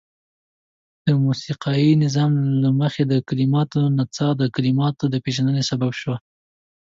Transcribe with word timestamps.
د 1.05 1.07
موسيقايي 1.25 1.91
نظام 2.03 2.31
له 2.63 2.69
مخې 2.81 3.03
د 3.11 3.13
کليماتو 3.27 3.79
نڅاه 3.97 4.31
د 4.41 4.43
کليماتو 4.55 5.03
د 5.09 5.15
پيژندني 5.23 5.63
سبب 5.71 5.91
شوه. 6.01 6.17